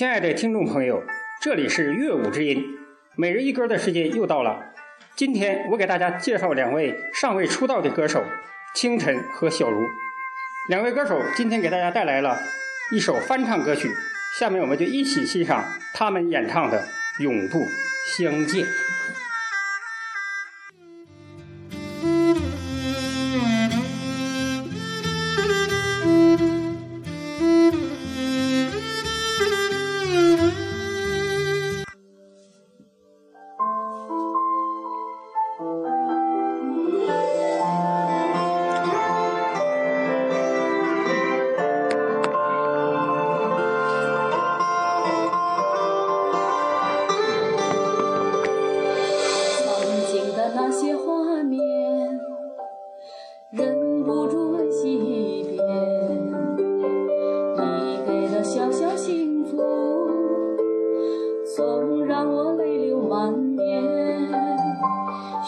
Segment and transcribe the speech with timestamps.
[0.00, 1.02] 亲爱的听众朋友，
[1.42, 2.64] 这里是乐舞之音，
[3.16, 4.58] 每日一歌的时间又到了。
[5.14, 8.24] 今天我给大家介绍两位尚未出道的歌手，
[8.74, 9.86] 清晨和小茹。
[10.70, 12.38] 两位歌手今天给大家带来了
[12.90, 13.90] 一首翻唱歌曲，
[14.38, 15.62] 下面我们就一起欣赏
[15.92, 16.82] 他们演唱的
[17.22, 17.66] 《永不
[18.16, 18.64] 相见》。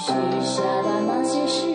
[0.00, 1.69] 许下的那些誓